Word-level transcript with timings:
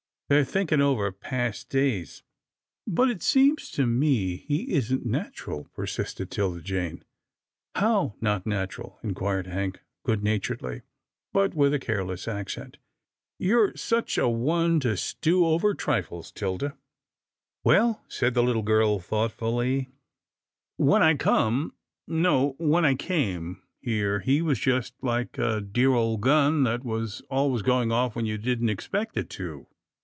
They're 0.29 0.45
think 0.45 0.71
ing 0.71 0.79
over 0.79 1.11
past 1.11 1.69
days."" 1.69 2.23
But 2.87 3.09
it 3.11 3.21
seems 3.21 3.69
to 3.71 3.85
me 3.85 4.37
he 4.37 4.71
isn't 4.73 5.05
natural," 5.05 5.65
persisted 5.73 6.31
'Tilda 6.31 6.61
Jane." 6.61 7.03
How, 7.75 8.15
not 8.21 8.45
natural?" 8.45 8.97
inquired 9.03 9.47
Hank 9.47 9.81
good 10.03 10.23
naturedly, 10.23 10.83
but 11.33 11.53
with 11.53 11.73
a 11.73 11.79
careless 11.79 12.29
accent." 12.29 12.77
You 13.39 13.59
are 13.59 13.75
such 13.75 14.17
a 14.17 14.29
one 14.29 14.79
to 14.79 14.95
stew 14.95 15.45
over 15.45 15.73
trifles, 15.73 16.31
'Tilda."" 16.31 16.77
Well," 17.65 18.01
said 18.07 18.33
the 18.33 18.41
little 18.43 18.63
girl 18.63 18.99
thoughtfully," 19.01 19.89
when 20.77 21.03
I 21.03 21.15
come— 21.15 21.73
no, 22.07 22.55
when 22.57 22.85
I 22.85 22.95
came— 22.95 23.63
here, 23.81 24.21
he 24.21 24.41
was 24.41 24.59
just 24.59 24.93
like 25.03 25.37
a 25.37 25.59
dear 25.59 25.91
old 25.91 26.21
gun 26.21 26.63
that 26.63 26.85
was 26.85 27.21
always 27.29 27.63
going 27.63 27.91
off 27.91 28.15
when 28.15 28.25
you 28.25 28.37
didn't 28.37 28.69
expect 28.69 29.17
it 29.17 29.29
to. 29.31 29.67